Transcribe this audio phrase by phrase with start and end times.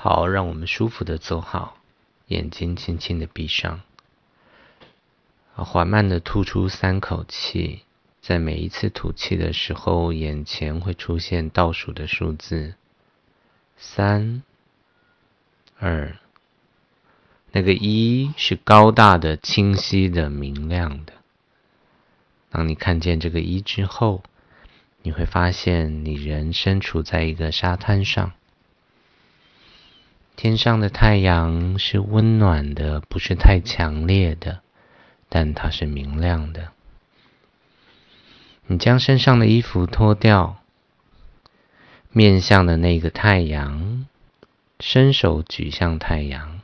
[0.00, 1.76] 好，让我们舒服的坐好，
[2.28, 3.80] 眼睛轻轻的闭上，
[5.54, 7.82] 缓慢的吐出三口气。
[8.20, 12.74] 在每一次吐气的时候，眼前会出现倒数的数字：
[13.76, 14.44] 三、
[15.80, 16.16] 二。
[17.50, 21.12] 那个一是高大的、清晰的、明亮的。
[22.50, 24.22] 当你看见这个一之后，
[25.02, 28.32] 你会发现你人身处在一个沙滩上，
[30.40, 34.60] 天上的太阳是温暖的，不是太强烈的，
[35.28, 36.68] 但它是明亮的。
[38.68, 40.58] 你将身上的衣服脱掉，
[42.12, 44.06] 面向的那个太阳，
[44.78, 46.60] 伸手举向太阳，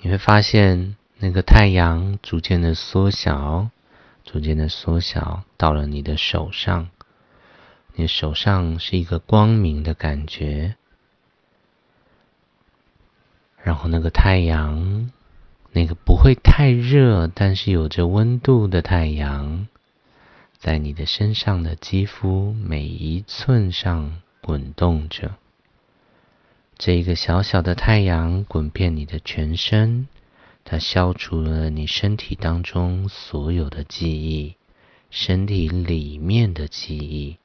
[0.00, 3.68] 你会发现那个太阳逐渐的缩小，
[4.24, 6.88] 逐渐的缩小，到了你的手上，
[7.94, 10.76] 你手上是一个光明的感觉，
[13.66, 15.10] 然后那个太阳。
[15.72, 19.66] 那个不会太热，但是有着温度的太阳，
[20.56, 25.34] 在你的身上的肌肤每一寸上滚动着。
[26.78, 30.08] 这一个小小的太阳滚遍你的全身，
[30.64, 34.54] 它消除了你身体当中所有的记忆，
[35.10, 37.36] 身体里面的记忆，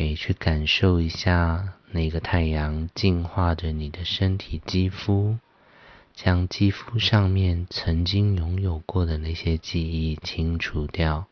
[0.00, 1.74] 可以去感受一下。
[1.90, 5.36] 那个太阳净化着你的身体肌肤，
[6.14, 11.26] 将肌肤上面曾经拥有过的那些记忆清除掉。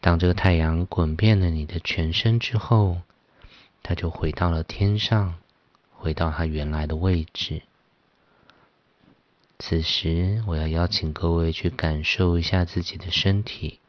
[0.00, 2.98] 当这个太阳滚遍了你的全身之后，
[3.82, 5.34] 它就回到了天上，
[5.90, 7.62] 回到它原来的位置。
[9.58, 13.80] 此时，我要邀请各位去感受一下自己的身体，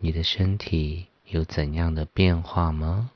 [0.00, 3.10] 你的身体有怎样的变化吗？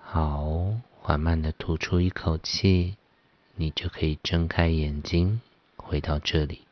[0.00, 2.96] 好，缓慢的吐出一口气，
[3.54, 5.40] 你就可以睁开眼睛，
[5.76, 6.66] 回到这里。